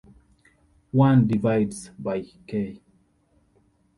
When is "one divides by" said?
1.03-2.23